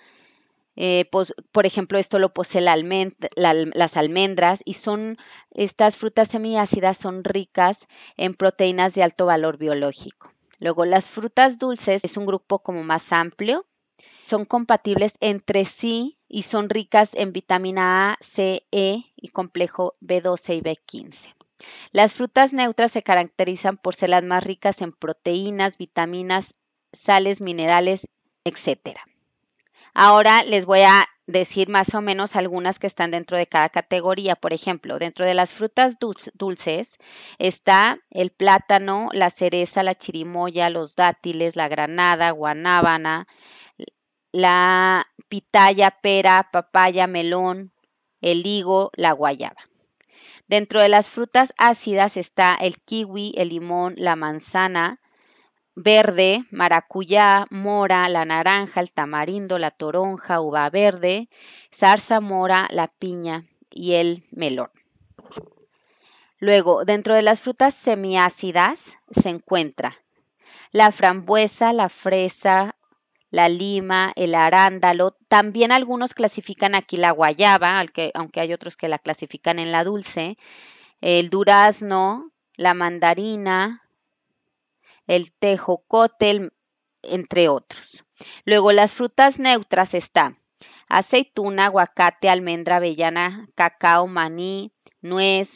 eh, 0.77 1.07
pues, 1.13 1.29
por 1.53 1.67
ejemplo, 1.67 1.99
esto 1.99 2.19
lo 2.19 2.33
posee 2.33 2.61
la 2.61 2.77
las 2.77 3.97
almendras 3.97 4.59
y 4.65 4.75
son 4.85 5.19
estas 5.51 5.95
frutas 5.97 6.29
semiácidas 6.31 6.97
son 7.03 7.25
ricas 7.25 7.77
en 8.17 8.35
proteínas 8.35 8.95
de 8.95 9.03
alto 9.03 9.27
valor 9.27 9.59
biológico. 9.59 10.31
Luego, 10.61 10.85
las 10.85 11.05
frutas 11.15 11.59
dulces 11.59 12.01
es 12.03 12.17
un 12.17 12.25
grupo 12.25 12.61
como 12.61 12.85
más 12.85 13.03
amplio, 13.11 13.65
son 14.31 14.47
compatibles 14.47 15.13
entre 15.21 15.71
sí 15.81 16.17
y 16.29 16.45
son 16.45 16.71
ricas 16.71 17.09
en 17.13 17.33
vitamina 17.33 18.13
A, 18.13 18.19
C, 18.35 18.63
E 18.73 19.05
y 19.17 19.29
complejo 19.29 19.95
B12 20.01 20.57
y 20.57 20.61
B15. 20.63 21.15
Las 21.93 22.13
frutas 22.15 22.51
neutras 22.53 22.91
se 22.93 23.03
caracterizan 23.03 23.77
por 23.77 23.95
ser 23.97 24.09
las 24.09 24.25
más 24.25 24.43
ricas 24.43 24.75
en 24.81 24.93
proteínas, 24.93 25.77
vitaminas, 25.77 26.47
sales, 27.05 27.41
minerales, 27.41 28.01
etcétera. 28.45 29.03
Ahora 29.95 30.43
les 30.45 30.65
voy 30.65 30.81
a 30.81 31.07
decir 31.27 31.69
más 31.69 31.87
o 31.95 32.01
menos 32.01 32.31
algunas 32.35 32.79
que 32.79 32.87
están 32.87 33.11
dentro 33.11 33.37
de 33.37 33.47
cada 33.47 33.69
categoría. 33.69 34.37
Por 34.37 34.53
ejemplo, 34.53 34.99
dentro 34.99 35.25
de 35.25 35.35
las 35.35 35.51
frutas 35.53 35.95
dulces 36.35 36.89
está 37.39 37.99
el 38.11 38.31
plátano, 38.31 39.09
la 39.13 39.31
cereza, 39.33 39.83
la 39.83 39.95
chirimoya, 39.95 40.71
los 40.71 40.95
dátiles, 40.95 41.57
la 41.57 41.69
granada, 41.69 42.31
guanábana, 42.31 43.27
la 44.33 45.07
pitaya, 45.29 45.95
pera, 46.03 46.49
papaya, 46.53 47.07
melón, 47.07 47.73
el 48.21 48.47
higo, 48.47 48.91
la 48.95 49.13
guayaba. 49.13 49.61
Dentro 50.49 50.81
de 50.81 50.89
las 50.89 51.07
frutas 51.09 51.49
ácidas 51.57 52.15
está 52.17 52.57
el 52.61 52.77
kiwi, 52.85 53.35
el 53.37 53.51
limón, 53.51 53.95
la 53.97 54.17
manzana, 54.17 54.99
verde, 55.75 56.45
maracuyá, 56.51 57.47
mora, 57.51 58.09
la 58.09 58.25
naranja, 58.25 58.81
el 58.81 58.91
tamarindo, 58.93 59.59
la 59.59 59.71
toronja, 59.71 60.41
uva 60.41 60.69
verde, 60.71 61.29
zarza 61.81 62.21
mora, 62.21 62.69
la 62.71 62.89
piña 62.89 63.45
y 63.71 63.95
el 63.95 64.25
melón. 64.31 64.71
Luego, 66.39 66.85
dentro 66.85 67.15
de 67.15 67.23
las 67.23 67.41
frutas 67.41 67.75
semiácidas 67.85 68.79
se 69.23 69.29
encuentra 69.29 69.97
la 70.73 70.91
frambuesa, 70.93 71.73
la 71.73 71.89
fresa, 72.03 72.75
la 73.31 73.49
lima, 73.49 74.13
el 74.17 74.35
arándalo. 74.35 75.15
También 75.29 75.71
algunos 75.71 76.13
clasifican 76.15 76.75
aquí 76.75 76.97
la 76.97 77.13
guayaba, 77.13 77.83
aunque 78.15 78.41
hay 78.41 78.53
otros 78.53 78.77
que 78.77 78.89
la 78.89 78.99
clasifican 78.99 79.59
en 79.59 79.71
la 79.71 79.85
dulce, 79.85 80.37
el 81.01 81.31
durazno, 81.31 82.31
la 82.57 82.75
mandarina, 82.75 83.83
el 85.07 85.33
tejocote, 85.39 86.51
entre 87.03 87.49
otros. 87.49 87.81
Luego 88.45 88.73
las 88.73 88.93
frutas 88.93 89.39
neutras 89.39 89.93
están 89.95 90.39
aceituna, 90.93 91.67
aguacate, 91.67 92.29
almendra, 92.29 92.77
avellana, 92.77 93.49
cacao, 93.57 94.07
maní, 94.07 94.73
nuez, 95.01 95.49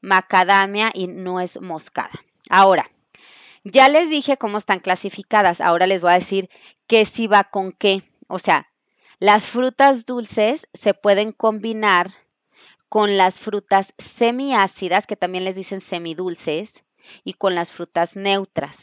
macadamia 0.00 0.90
y 0.94 1.08
nuez 1.08 1.50
moscada. 1.60 2.12
Ahora, 2.48 2.88
ya 3.64 3.88
les 3.88 4.08
dije 4.10 4.36
cómo 4.36 4.58
están 4.58 4.78
clasificadas, 4.78 5.60
ahora 5.60 5.86
les 5.86 6.00
voy 6.00 6.12
a 6.12 6.18
decir 6.20 6.48
qué 6.86 7.10
sí 7.16 7.26
va 7.26 7.44
con 7.44 7.72
qué. 7.72 8.04
O 8.28 8.38
sea, 8.38 8.68
las 9.18 9.42
frutas 9.50 10.06
dulces 10.06 10.60
se 10.84 10.94
pueden 10.94 11.32
combinar 11.32 12.12
con 12.88 13.16
las 13.16 13.34
frutas 13.40 13.86
semiácidas, 14.18 15.04
que 15.06 15.16
también 15.16 15.44
les 15.44 15.56
dicen 15.56 15.82
semidulces, 15.90 16.68
y 17.22 17.34
con 17.34 17.54
las 17.54 17.68
frutas 17.70 18.08
neutras. 18.14 18.76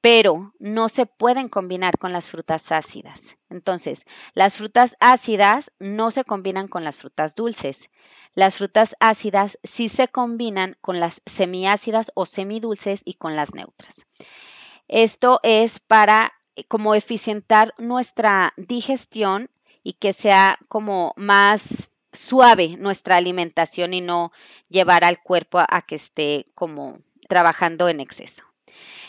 Pero 0.00 0.52
no 0.58 0.88
se 0.90 1.06
pueden 1.06 1.48
combinar 1.48 1.98
con 1.98 2.12
las 2.12 2.24
frutas 2.26 2.62
ácidas. 2.68 3.18
Entonces, 3.50 3.98
las 4.34 4.54
frutas 4.54 4.90
ácidas 5.00 5.64
no 5.78 6.12
se 6.12 6.24
combinan 6.24 6.68
con 6.68 6.84
las 6.84 6.96
frutas 6.96 7.34
dulces. 7.34 7.76
las 8.34 8.54
frutas 8.54 8.88
ácidas 9.00 9.50
sí 9.76 9.88
se 9.96 10.06
combinan 10.08 10.76
con 10.80 11.00
las 11.00 11.12
semiácidas 11.36 12.06
o 12.14 12.26
semidulces 12.26 13.00
y 13.04 13.14
con 13.14 13.34
las 13.34 13.52
neutras. 13.52 13.92
Esto 14.86 15.40
es 15.42 15.72
para 15.86 16.32
eh, 16.54 16.64
como 16.64 16.94
eficientar 16.94 17.74
nuestra 17.78 18.52
digestión 18.56 19.48
y 19.84 19.94
que 19.94 20.14
sea 20.14 20.58
como 20.68 21.12
más 21.16 21.60
suave 22.28 22.76
nuestra 22.76 23.16
alimentación 23.16 23.94
y 23.94 24.00
no 24.00 24.32
llevar 24.68 25.04
al 25.04 25.20
cuerpo 25.22 25.58
a 25.58 25.82
que 25.82 25.96
esté 25.96 26.46
como 26.54 26.98
trabajando 27.28 27.88
en 27.88 28.00
exceso. 28.00 28.42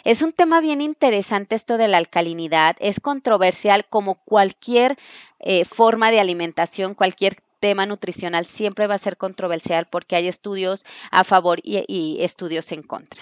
Es 0.05 0.21
un 0.21 0.33
tema 0.33 0.61
bien 0.61 0.81
interesante 0.81 1.55
esto 1.55 1.77
de 1.77 1.87
la 1.87 1.97
alcalinidad, 1.97 2.75
es 2.79 2.95
controversial 3.01 3.85
como 3.89 4.15
cualquier 4.23 4.97
eh, 5.39 5.65
forma 5.75 6.09
de 6.11 6.19
alimentación, 6.19 6.95
cualquier 6.95 7.37
tema 7.59 7.85
nutricional 7.85 8.47
siempre 8.55 8.87
va 8.87 8.95
a 8.95 9.03
ser 9.03 9.17
controversial 9.17 9.87
porque 9.91 10.15
hay 10.15 10.29
estudios 10.29 10.79
a 11.11 11.25
favor 11.25 11.59
y 11.63 12.17
estudios 12.21 12.65
en 12.69 12.83
contra. 12.83 13.19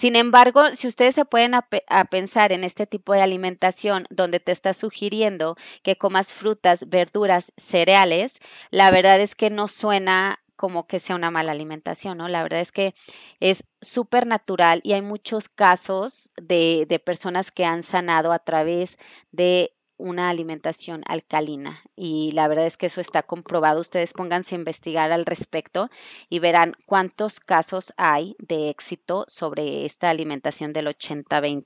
Sin 0.00 0.16
embargo, 0.16 0.62
si 0.80 0.88
ustedes 0.88 1.14
se 1.14 1.24
pueden 1.24 1.54
a, 1.54 1.64
pensar 2.10 2.52
en 2.52 2.64
este 2.64 2.86
tipo 2.86 3.12
de 3.12 3.22
alimentación 3.22 4.06
donde 4.10 4.40
te 4.40 4.52
está 4.52 4.74
sugiriendo 4.74 5.56
que 5.82 5.96
comas 5.96 6.26
frutas, 6.40 6.78
verduras, 6.86 7.44
cereales, 7.70 8.32
la 8.70 8.90
verdad 8.90 9.20
es 9.20 9.34
que 9.34 9.50
no 9.50 9.68
suena 9.80 10.38
como 10.56 10.86
que 10.86 11.00
sea 11.00 11.16
una 11.16 11.30
mala 11.30 11.52
alimentación, 11.52 12.18
¿no? 12.18 12.28
La 12.28 12.42
verdad 12.42 12.60
es 12.60 12.72
que 12.72 12.94
es 13.40 13.58
súper 13.94 14.26
natural 14.26 14.80
y 14.82 14.92
hay 14.92 15.02
muchos 15.02 15.44
casos 15.54 16.12
de, 16.36 16.86
de 16.88 16.98
personas 16.98 17.46
que 17.54 17.64
han 17.64 17.84
sanado 17.90 18.32
a 18.32 18.40
través 18.40 18.90
de 19.32 19.70
una 19.98 20.30
alimentación 20.30 21.02
alcalina 21.06 21.82
y 21.96 22.32
la 22.32 22.48
verdad 22.48 22.66
es 22.66 22.76
que 22.76 22.86
eso 22.86 23.00
está 23.00 23.22
comprobado. 23.22 23.80
Ustedes 23.80 24.10
pónganse 24.12 24.54
a 24.54 24.58
investigar 24.58 25.12
al 25.12 25.26
respecto 25.26 25.90
y 26.30 26.38
verán 26.38 26.74
cuántos 26.86 27.32
casos 27.46 27.84
hay 27.96 28.34
de 28.38 28.70
éxito 28.70 29.26
sobre 29.38 29.86
esta 29.86 30.10
alimentación 30.10 30.72
del 30.72 30.86
80-20. 30.86 31.64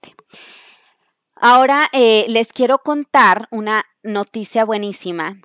Ahora 1.37 1.89
eh, 1.93 2.25
les 2.29 2.49
quiero 2.49 2.79
contar 2.79 3.49
una 3.51 3.85
noticia 4.03 4.65
buenísima 4.65 5.37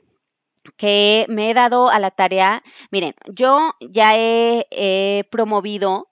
que 0.78 1.26
me 1.30 1.50
he 1.50 1.54
dado 1.54 1.90
a 1.90 2.00
la 2.00 2.12
tarea. 2.12 2.62
Miren, 2.92 3.14
yo 3.28 3.74
ya 3.80 4.12
he, 4.16 4.68
he 4.72 5.24
promovido 5.32 6.08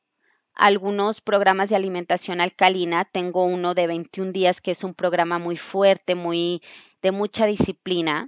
algunos 0.55 1.19
programas 1.21 1.69
de 1.69 1.75
alimentación 1.75 2.41
alcalina. 2.41 3.05
Tengo 3.11 3.45
uno 3.45 3.73
de 3.73 3.87
21 3.87 4.31
días 4.31 4.55
que 4.61 4.71
es 4.71 4.83
un 4.83 4.93
programa 4.93 5.37
muy 5.39 5.57
fuerte, 5.71 6.15
muy 6.15 6.61
de 7.01 7.11
mucha 7.11 7.45
disciplina. 7.45 8.27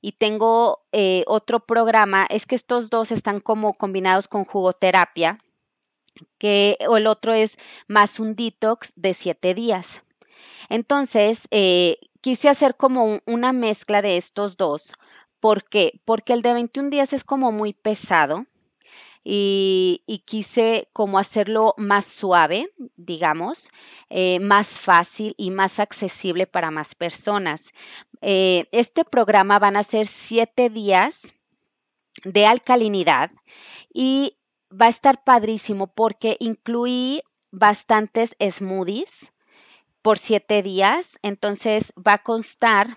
Y 0.00 0.12
tengo 0.12 0.80
eh, 0.92 1.24
otro 1.26 1.60
programa, 1.60 2.26
es 2.30 2.44
que 2.46 2.56
estos 2.56 2.90
dos 2.90 3.10
están 3.10 3.40
como 3.40 3.74
combinados 3.74 4.26
con 4.28 4.44
jugoterapia, 4.44 5.38
que 6.38 6.76
o 6.88 6.96
el 6.96 7.06
otro 7.06 7.34
es 7.34 7.50
más 7.88 8.10
un 8.18 8.34
detox 8.34 8.88
de 8.96 9.16
siete 9.22 9.54
días. 9.54 9.84
Entonces, 10.68 11.38
eh, 11.50 11.98
quise 12.22 12.48
hacer 12.48 12.76
como 12.76 13.20
una 13.26 13.52
mezcla 13.52 14.02
de 14.02 14.18
estos 14.18 14.56
dos. 14.56 14.82
¿Por 15.40 15.64
qué? 15.68 16.00
Porque 16.04 16.32
el 16.32 16.42
de 16.42 16.54
21 16.54 16.90
días 16.90 17.12
es 17.12 17.22
como 17.24 17.52
muy 17.52 17.72
pesado 17.74 18.46
y, 19.28 20.02
y 20.06 20.20
quise 20.20 20.86
como 20.92 21.18
hacerlo 21.18 21.74
más 21.78 22.04
suave, 22.20 22.68
digamos, 22.96 23.58
eh, 24.08 24.38
más 24.38 24.68
fácil 24.84 25.34
y 25.36 25.50
más 25.50 25.76
accesible 25.80 26.46
para 26.46 26.70
más 26.70 26.86
personas. 26.94 27.60
Eh, 28.22 28.68
este 28.70 29.04
programa 29.04 29.58
van 29.58 29.76
a 29.76 29.82
ser 29.90 30.08
siete 30.28 30.70
días 30.70 31.12
de 32.22 32.46
alcalinidad 32.46 33.32
y 33.92 34.36
va 34.70 34.86
a 34.86 34.90
estar 34.90 35.24
padrísimo 35.24 35.88
porque 35.88 36.36
incluí 36.38 37.20
bastantes 37.50 38.30
smoothies 38.58 39.10
por 40.02 40.20
siete 40.28 40.62
días, 40.62 41.04
entonces 41.22 41.82
va 41.98 42.12
a 42.12 42.22
constar 42.22 42.96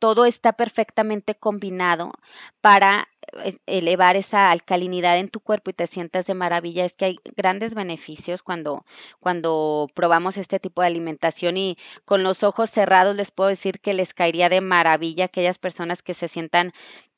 todo 0.00 0.24
está 0.24 0.52
perfectamente 0.52 1.36
combinado 1.36 2.12
para 2.60 3.06
eh, 3.44 3.56
elevar 3.66 4.16
esa 4.16 4.50
alcalinidad 4.50 5.18
en 5.18 5.28
tu 5.28 5.38
cuerpo 5.38 5.70
y 5.70 5.74
te 5.74 5.86
sientas 5.88 6.26
de 6.26 6.34
maravilla. 6.34 6.86
Es 6.86 6.92
que 6.94 7.04
hay 7.04 7.16
grandes 7.36 7.72
beneficios 7.74 8.42
cuando 8.42 8.84
cuando 9.20 9.88
probamos 9.94 10.36
este 10.36 10.58
tipo 10.58 10.80
de 10.80 10.88
alimentación 10.88 11.56
y 11.56 11.76
con 12.04 12.24
los 12.24 12.42
ojos 12.42 12.68
cerrados 12.74 13.14
les 13.14 13.30
puedo 13.30 13.50
decir 13.50 13.78
que 13.80 13.94
les 13.94 14.12
caería 14.14 14.48
de 14.48 14.60
maravilla 14.60 15.26
aquellas 15.26 15.58
personas 15.58 16.00
que 16.02 16.14
se 16.14 16.28
sientan 16.30 16.72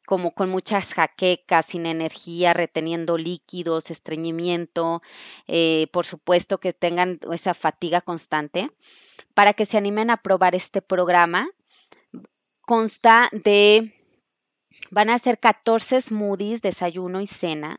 como 0.04 0.32
con 0.32 0.50
muchas 0.50 0.84
jaquecas, 0.88 1.64
sin 1.70 1.86
energía, 1.86 2.52
reteniendo 2.52 3.16
líquidos, 3.16 3.84
estreñimiento, 3.88 5.00
eh, 5.46 5.86
por 5.92 6.06
supuesto 6.06 6.58
que 6.58 6.72
tengan 6.72 7.20
esa 7.32 7.54
fatiga 7.54 8.00
constante, 8.00 8.68
para 9.34 9.54
que 9.54 9.66
se 9.66 9.76
animen 9.76 10.10
a 10.10 10.18
probar 10.18 10.54
este 10.54 10.82
programa 10.82 11.48
consta 12.72 13.28
de, 13.32 13.92
van 14.90 15.10
a 15.10 15.18
ser 15.18 15.38
14 15.38 16.04
smoothies, 16.08 16.62
desayuno 16.62 17.20
y 17.20 17.28
cena. 17.38 17.78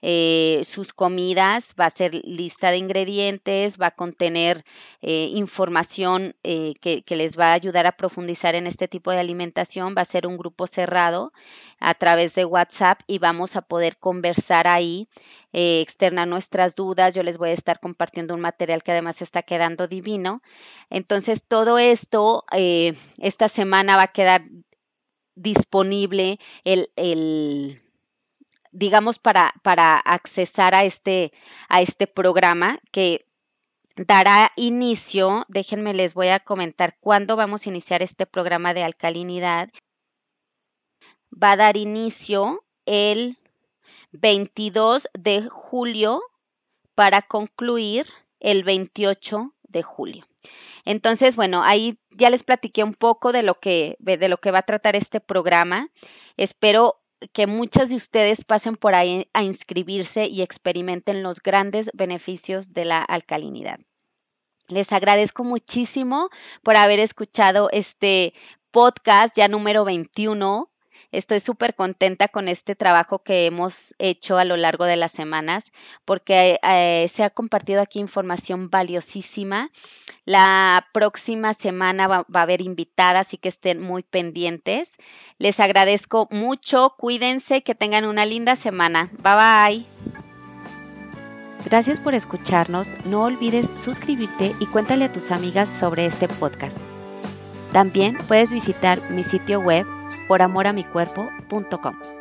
Eh, 0.00 0.64
sus 0.76 0.86
comidas 0.92 1.64
va 1.78 1.86
a 1.86 1.96
ser 1.96 2.14
lista 2.14 2.70
de 2.70 2.76
ingredientes, 2.76 3.74
va 3.82 3.88
a 3.88 3.96
contener 3.96 4.64
eh, 5.02 5.30
información 5.34 6.36
eh, 6.44 6.74
que, 6.80 7.02
que 7.02 7.16
les 7.16 7.36
va 7.36 7.46
a 7.46 7.54
ayudar 7.54 7.88
a 7.88 7.96
profundizar 7.96 8.54
en 8.54 8.68
este 8.68 8.86
tipo 8.86 9.10
de 9.10 9.18
alimentación, 9.18 9.96
va 9.98 10.02
a 10.02 10.12
ser 10.12 10.24
un 10.24 10.36
grupo 10.36 10.68
cerrado 10.68 11.32
a 11.80 11.94
través 11.94 12.32
de 12.36 12.44
WhatsApp 12.44 13.00
y 13.08 13.18
vamos 13.18 13.50
a 13.56 13.62
poder 13.62 13.96
conversar 13.96 14.68
ahí 14.68 15.08
eh, 15.52 15.80
externar 15.80 16.28
nuestras 16.28 16.74
dudas. 16.74 17.14
Yo 17.14 17.22
les 17.22 17.36
voy 17.36 17.50
a 17.50 17.54
estar 17.54 17.80
compartiendo 17.80 18.34
un 18.34 18.40
material 18.40 18.82
que 18.82 18.92
además 18.92 19.16
está 19.20 19.42
quedando 19.42 19.86
divino. 19.86 20.42
Entonces, 20.90 21.40
todo 21.48 21.78
esto 21.78 22.44
eh, 22.52 22.96
esta 23.18 23.48
semana 23.50 23.96
va 23.96 24.04
a 24.04 24.12
quedar 24.12 24.42
disponible 25.34 26.38
el, 26.64 26.90
el 26.96 27.80
digamos 28.72 29.18
para 29.20 29.54
para 29.62 29.98
accesar 29.98 30.74
a 30.74 30.84
este 30.84 31.32
a 31.68 31.82
este 31.82 32.06
programa 32.06 32.78
que 32.92 33.24
dará 34.06 34.52
inicio, 34.56 35.44
déjenme 35.48 35.94
les 35.94 36.14
voy 36.14 36.28
a 36.28 36.40
comentar 36.40 36.94
cuándo 37.00 37.36
vamos 37.36 37.60
a 37.64 37.68
iniciar 37.68 38.02
este 38.02 38.26
programa 38.26 38.74
de 38.74 38.84
alcalinidad. 38.84 39.68
Va 41.32 41.52
a 41.52 41.56
dar 41.56 41.76
inicio 41.76 42.62
el 42.86 43.36
22 44.12 45.02
de 45.14 45.48
julio 45.48 46.20
para 46.94 47.22
concluir 47.22 48.06
el 48.40 48.64
28 48.64 49.52
de 49.68 49.82
julio. 49.82 50.24
Entonces, 50.84 51.36
bueno, 51.36 51.62
ahí 51.62 51.98
ya 52.10 52.30
les 52.30 52.42
platiqué 52.42 52.82
un 52.82 52.94
poco 52.94 53.32
de 53.32 53.42
lo 53.42 53.56
que 53.56 53.96
de 53.98 54.28
lo 54.28 54.38
que 54.38 54.50
va 54.50 54.60
a 54.60 54.62
tratar 54.62 54.96
este 54.96 55.20
programa. 55.20 55.88
Espero 56.36 56.96
que 57.34 57.46
muchas 57.46 57.88
de 57.88 57.96
ustedes 57.96 58.38
pasen 58.46 58.76
por 58.76 58.94
ahí 58.94 59.26
a 59.32 59.42
inscribirse 59.42 60.26
y 60.26 60.42
experimenten 60.42 61.22
los 61.22 61.36
grandes 61.42 61.86
beneficios 61.92 62.64
de 62.72 62.84
la 62.84 63.02
alcalinidad. 63.02 63.80
Les 64.68 64.90
agradezco 64.92 65.44
muchísimo 65.44 66.28
por 66.62 66.76
haber 66.76 67.00
escuchado 67.00 67.70
este 67.72 68.34
podcast 68.70 69.34
ya 69.36 69.48
número 69.48 69.84
21 69.84 70.68
Estoy 71.10 71.40
súper 71.40 71.74
contenta 71.74 72.28
con 72.28 72.48
este 72.48 72.74
trabajo 72.74 73.20
que 73.20 73.46
hemos 73.46 73.72
hecho 73.98 74.36
a 74.36 74.44
lo 74.44 74.56
largo 74.56 74.84
de 74.84 74.96
las 74.96 75.10
semanas 75.12 75.64
porque 76.04 76.58
eh, 76.62 77.10
se 77.16 77.22
ha 77.22 77.30
compartido 77.30 77.80
aquí 77.80 77.98
información 77.98 78.68
valiosísima. 78.68 79.70
La 80.26 80.86
próxima 80.92 81.54
semana 81.62 82.06
va, 82.06 82.26
va 82.34 82.40
a 82.40 82.42
haber 82.42 82.60
invitadas, 82.60 83.26
así 83.26 83.38
que 83.38 83.48
estén 83.48 83.80
muy 83.80 84.02
pendientes. 84.02 84.86
Les 85.38 85.58
agradezco 85.58 86.28
mucho, 86.30 86.94
cuídense, 86.98 87.62
que 87.62 87.74
tengan 87.74 88.04
una 88.04 88.26
linda 88.26 88.56
semana. 88.62 89.08
Bye 89.22 89.34
bye. 89.34 89.86
Gracias 91.64 91.98
por 92.00 92.14
escucharnos. 92.14 92.86
No 93.06 93.24
olvides 93.24 93.66
suscribirte 93.84 94.52
y 94.60 94.66
cuéntale 94.66 95.06
a 95.06 95.12
tus 95.12 95.30
amigas 95.30 95.68
sobre 95.80 96.06
este 96.06 96.28
podcast. 96.28 96.76
También 97.72 98.16
puedes 98.26 98.50
visitar 98.50 99.00
mi 99.10 99.22
sitio 99.24 99.60
web 99.60 99.86
por 100.26 100.42
amoramicuerpo.com. 100.42 102.17